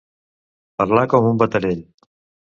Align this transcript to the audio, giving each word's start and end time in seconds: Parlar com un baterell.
Parlar 0.81 1.03
com 1.11 1.27
un 1.31 1.37
baterell. 1.41 1.83